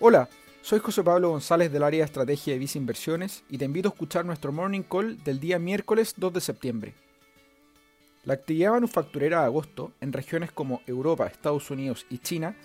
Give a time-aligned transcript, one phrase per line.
[0.00, 0.28] Hola,
[0.60, 3.92] soy José Pablo González del área de estrategia de Visa Inversiones y te invito a
[3.92, 6.94] escuchar nuestro Morning Call del día miércoles 2 de septiembre.
[8.24, 12.56] La actividad manufacturera de agosto en regiones como Europa, Estados Unidos y China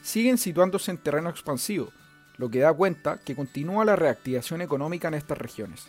[0.00, 1.90] siguen situándose en terreno expansivo,
[2.38, 5.88] lo que da cuenta que continúa la reactivación económica en estas regiones.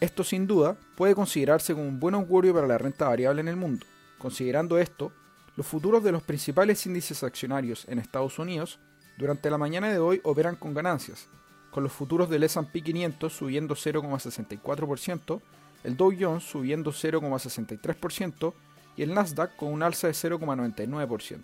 [0.00, 3.56] Esto sin duda puede considerarse como un buen augurio para la renta variable en el
[3.56, 3.84] mundo.
[4.16, 5.12] Considerando esto,
[5.56, 8.80] los futuros de los principales índices accionarios en Estados Unidos
[9.16, 11.28] durante la mañana de hoy operan con ganancias,
[11.70, 15.40] con los futuros del S&P 500 subiendo 0,64%,
[15.84, 18.54] el Dow Jones subiendo 0,63%
[18.96, 21.42] y el Nasdaq con un alza de 0,99%.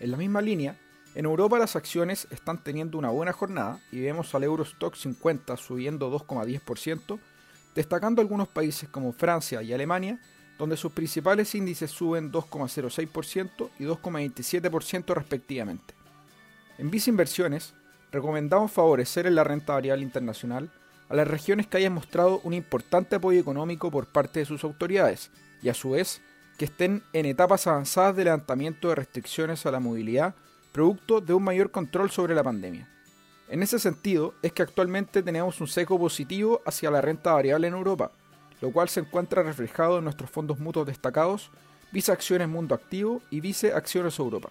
[0.00, 0.78] En la misma línea,
[1.14, 6.10] en Europa las acciones están teniendo una buena jornada y vemos al Eurostock 50 subiendo
[6.10, 7.18] 2,10%,
[7.74, 10.20] destacando algunos países como Francia y Alemania,
[10.58, 15.97] donde sus principales índices suben 2,06% y 2,27% respectivamente.
[16.78, 17.74] En Visa Inversiones,
[18.12, 20.70] recomendamos favorecer en la renta variable internacional
[21.08, 25.32] a las regiones que hayan mostrado un importante apoyo económico por parte de sus autoridades
[25.60, 26.22] y a su vez
[26.56, 30.36] que estén en etapas avanzadas de levantamiento de restricciones a la movilidad
[30.70, 32.88] producto de un mayor control sobre la pandemia.
[33.48, 37.74] En ese sentido es que actualmente tenemos un seco positivo hacia la renta variable en
[37.74, 38.12] Europa,
[38.60, 41.50] lo cual se encuentra reflejado en nuestros fondos mutuos destacados
[41.90, 44.50] Visa Acciones Mundo Activo y Vice Acciones Europa.